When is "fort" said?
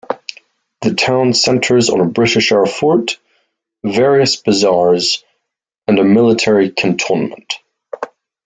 2.67-3.19